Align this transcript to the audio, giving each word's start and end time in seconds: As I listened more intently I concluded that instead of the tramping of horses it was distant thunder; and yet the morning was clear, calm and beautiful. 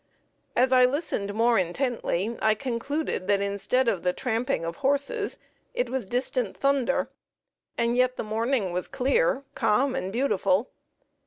As 0.55 0.71
I 0.71 0.83
listened 0.87 1.31
more 1.35 1.59
intently 1.59 2.35
I 2.41 2.55
concluded 2.55 3.27
that 3.27 3.39
instead 3.39 3.87
of 3.87 4.01
the 4.01 4.13
tramping 4.13 4.65
of 4.65 4.77
horses 4.77 5.37
it 5.75 5.91
was 5.91 6.07
distant 6.07 6.57
thunder; 6.57 7.11
and 7.77 7.95
yet 7.95 8.15
the 8.17 8.23
morning 8.23 8.71
was 8.73 8.87
clear, 8.87 9.43
calm 9.53 9.95
and 9.95 10.11
beautiful. 10.11 10.71